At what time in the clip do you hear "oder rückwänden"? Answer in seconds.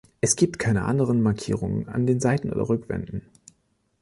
2.51-3.21